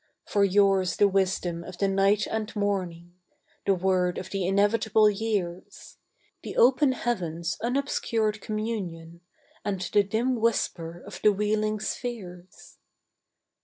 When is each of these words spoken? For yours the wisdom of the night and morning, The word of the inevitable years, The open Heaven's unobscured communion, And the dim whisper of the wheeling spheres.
For 0.25 0.43
yours 0.43 0.95
the 0.95 1.07
wisdom 1.07 1.63
of 1.63 1.77
the 1.77 1.87
night 1.87 2.25
and 2.25 2.55
morning, 2.55 3.13
The 3.67 3.75
word 3.75 4.17
of 4.17 4.31
the 4.31 4.47
inevitable 4.47 5.11
years, 5.11 5.97
The 6.41 6.55
open 6.57 6.93
Heaven's 6.93 7.55
unobscured 7.61 8.41
communion, 8.41 9.21
And 9.63 9.79
the 9.79 10.01
dim 10.01 10.37
whisper 10.37 11.03
of 11.05 11.21
the 11.21 11.31
wheeling 11.31 11.79
spheres. 11.81 12.79